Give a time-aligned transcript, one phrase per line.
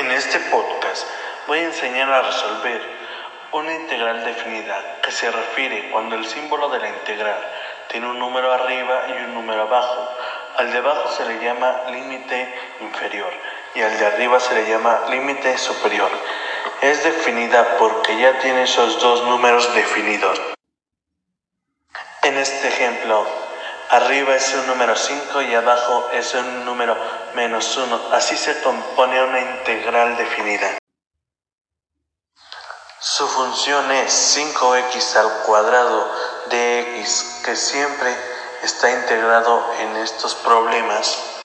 [0.00, 1.06] En este podcast
[1.46, 2.80] voy a enseñar a resolver
[3.52, 7.38] una integral definida que se refiere cuando el símbolo de la integral
[7.88, 10.08] tiene un número arriba y un número abajo.
[10.56, 12.48] Al de abajo se le llama límite
[12.80, 13.30] inferior
[13.74, 16.10] y al de arriba se le llama límite superior.
[16.80, 20.40] Es definida porque ya tiene esos dos números definidos.
[22.22, 23.26] En este ejemplo,
[23.90, 26.96] arriba es un número 5 y abajo es un número
[27.34, 28.10] menos 1.
[28.12, 30.78] Así se compone una integral definida.
[33.00, 36.10] Su función es 5x al cuadrado
[36.50, 38.14] de x, que siempre
[38.62, 41.42] está integrado en estos problemas.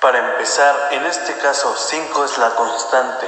[0.00, 3.26] Para empezar, en este caso 5 es la constante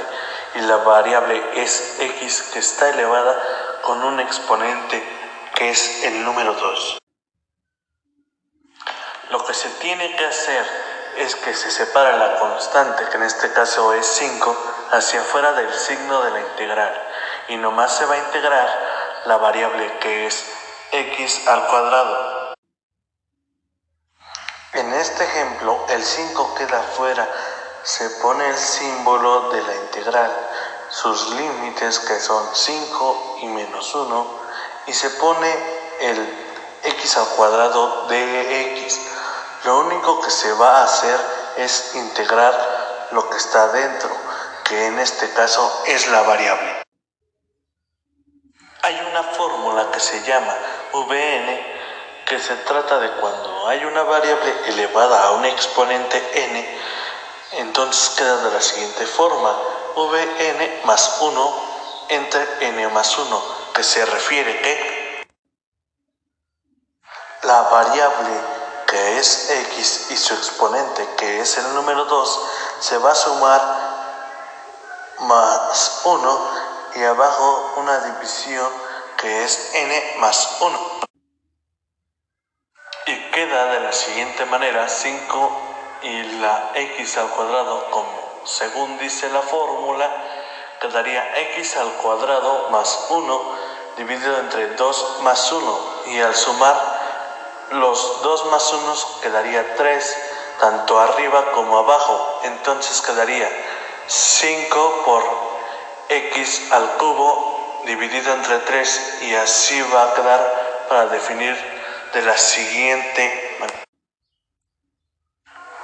[0.55, 3.37] y la variable es x que está elevada
[3.81, 5.03] con un exponente
[5.55, 7.00] que es el número 2.
[9.31, 10.65] Lo que se tiene que hacer
[11.15, 14.57] es que se separa la constante, que en este caso es 5,
[14.91, 17.07] hacia afuera del signo de la integral
[17.47, 20.45] y nomás se va a integrar la variable que es
[20.91, 22.53] x al cuadrado.
[24.73, 27.25] En este ejemplo el 5 queda fuera,
[27.83, 30.31] se pone el símbolo de la integral,
[30.89, 34.41] sus límites que son 5 y menos 1
[34.87, 35.55] y se pone
[36.01, 36.47] el
[36.83, 39.10] x al cuadrado de x.
[39.63, 41.19] Lo único que se va a hacer
[41.57, 44.09] es integrar lo que está dentro
[44.63, 46.81] que en este caso es la variable.
[48.83, 50.55] Hay una fórmula que se llama
[50.93, 51.81] Vn
[52.25, 56.79] que se trata de cuando hay una variable elevada a un exponente n,
[57.57, 59.53] entonces queda de la siguiente forma,
[59.97, 61.53] Vn más 1
[62.07, 65.27] entre n más 1, que se refiere que
[67.43, 68.60] la variable
[68.91, 72.41] que es x y su exponente que es el número 2
[72.81, 73.61] se va a sumar
[75.19, 76.51] más 1
[76.95, 78.69] y abajo una división
[79.15, 80.79] que es n más 1.
[83.05, 85.51] Y queda de la siguiente manera 5
[86.01, 90.11] y la x al cuadrado como según dice la fórmula
[90.81, 93.41] quedaría x al cuadrado más 1
[93.95, 96.90] dividido entre 2 más 1 y al sumar
[97.71, 100.17] los 2 más 1 quedaría 3
[100.59, 103.49] tanto arriba como abajo entonces quedaría
[104.07, 105.23] 5 por
[106.09, 111.55] x al cubo dividido entre 3 y así va a quedar para definir
[112.13, 113.57] de la siguiente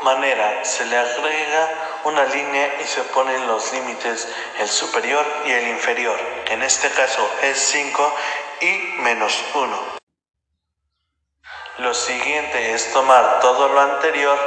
[0.01, 0.63] manera.
[0.63, 1.69] Se le agrega
[2.03, 4.27] una línea y se ponen los límites,
[4.59, 8.15] el superior y el inferior, en este caso es 5
[8.61, 8.71] y
[9.01, 10.06] menos 1.
[11.79, 14.39] Lo siguiente es tomar todo lo anterior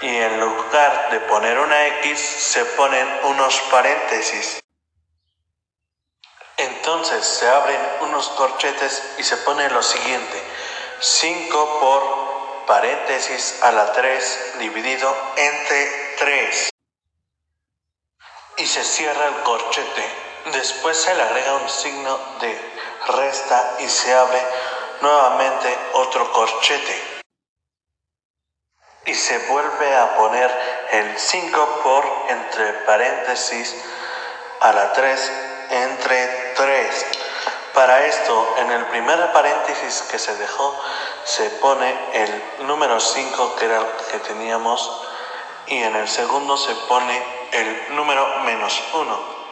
[0.00, 4.60] y en lugar de poner una X se ponen unos paréntesis.
[6.56, 10.42] Entonces se abren unos corchetes y se pone lo siguiente,
[11.00, 16.70] 5 por paréntesis a la 3 dividido entre 3.
[18.58, 20.04] Y se cierra el corchete.
[20.52, 22.74] Después se le agrega un signo de
[23.08, 24.40] resta y se abre
[25.00, 27.14] nuevamente otro corchete
[29.06, 30.50] y se vuelve a poner
[30.92, 33.74] el 5 por entre paréntesis
[34.60, 35.32] a la 3
[35.70, 37.06] entre 3.
[37.74, 40.78] Para esto, en el primer paréntesis que se dejó,
[41.24, 45.02] se pone el número 5 que era el que teníamos
[45.66, 47.22] y en el segundo se pone
[47.52, 49.43] el número menos 1.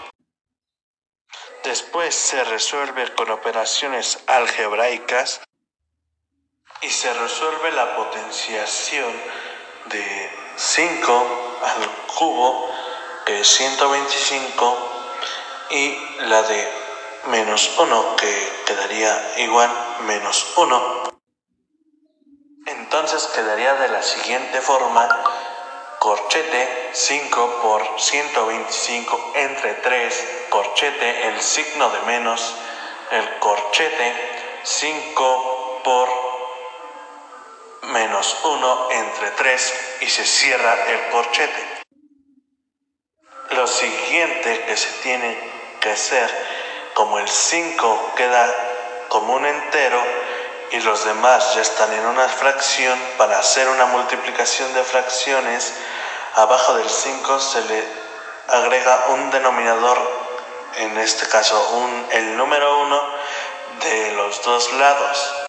[1.64, 5.40] Después se resuelve con operaciones algebraicas
[6.80, 9.12] y se resuelve la potenciación
[9.86, 12.68] de 5 al cubo,
[13.24, 14.92] que es 125,
[15.70, 15.96] y
[16.26, 16.68] la de
[17.28, 19.70] menos 1, que quedaría igual
[20.00, 21.02] menos 1.
[22.66, 25.08] Entonces quedaría de la siguiente forma,
[26.02, 32.56] corchete 5 por 125 entre 3, corchete el signo de menos,
[33.12, 34.12] el corchete
[34.64, 36.08] 5 por
[37.82, 41.68] menos 1 entre 3 y se cierra el corchete.
[43.50, 45.38] Lo siguiente que se tiene
[45.80, 46.28] que hacer,
[46.94, 50.02] como el 5 queda como un entero
[50.72, 55.74] y los demás ya están en una fracción, para hacer una multiplicación de fracciones,
[56.34, 57.84] abajo del 5 se le
[58.48, 59.98] agrega un denominador,
[60.78, 63.02] en este caso un, el número 1
[63.84, 65.42] de los dos lados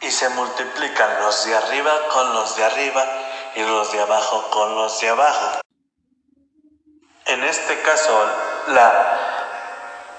[0.00, 3.04] y se multiplican los de arriba con los de arriba
[3.56, 5.60] y los de abajo con los de abajo.
[7.26, 8.24] En este caso,
[8.68, 9.25] la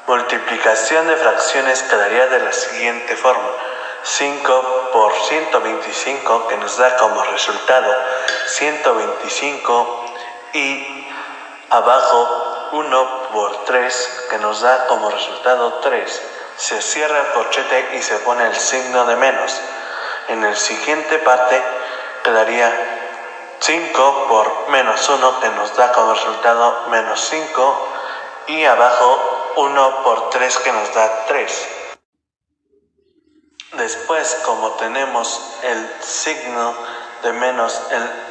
[0.07, 3.49] multiplicación de fracciones quedaría de la siguiente forma.
[4.03, 7.93] 5 por 125 que nos da como resultado
[8.47, 10.05] 125
[10.53, 11.07] y
[11.69, 16.21] abajo 1 por 3 que nos da como resultado 3.
[16.55, 19.59] Se cierra el corchete y se pone el signo de menos.
[20.29, 21.61] En el siguiente parte
[22.23, 22.73] quedaría
[23.59, 27.93] 5 por menos 1 que nos da como resultado menos 5
[28.47, 31.67] y abajo 1 por 3 que nos da 3.
[33.73, 36.75] Después, como tenemos el signo
[37.23, 37.81] de menos,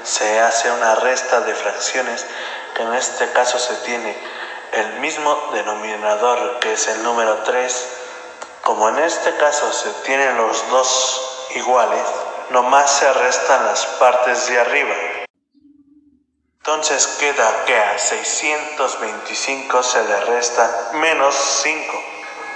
[0.05, 2.25] se hace una resta de fracciones,
[2.76, 4.17] que en este caso se tiene
[4.73, 7.88] el mismo denominador, que es el número 3.
[8.62, 12.06] Como en este caso se tienen los dos iguales,
[12.50, 14.94] nomás se restan las partes de arriba.
[16.66, 21.32] Entonces queda que a 625 se le resta menos
[21.62, 22.04] 5.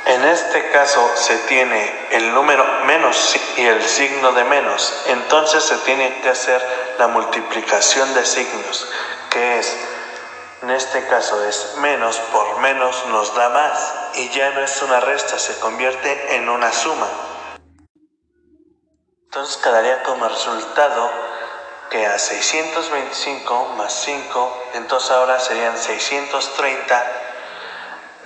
[0.06, 5.04] En este caso se tiene el número menos y el signo de menos.
[5.06, 6.60] Entonces se tiene que hacer
[6.98, 8.90] la multiplicación de signos,
[9.30, 9.76] que es,
[10.62, 13.94] en este caso es menos por menos nos da más.
[14.14, 17.06] Y ya no es una resta, se convierte en una suma.
[19.26, 21.29] Entonces quedaría como resultado
[21.90, 27.04] que a 625 más 5, entonces ahora serían 630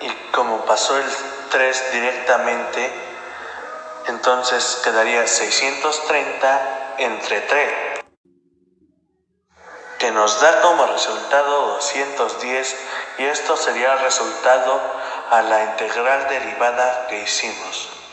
[0.01, 1.05] y como pasó el
[1.51, 2.93] 3 directamente,
[4.07, 7.73] entonces quedaría 630 entre 3,
[9.99, 12.77] que nos da como resultado 210
[13.17, 14.79] y esto sería el resultado
[15.31, 18.04] a la integral derivada que hicimos.